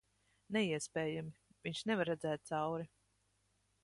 Neiespējami. 0.55 1.33
Viņš 1.67 1.83
nevar 1.91 2.09
redzēt 2.13 2.47
cauri... 2.53 2.89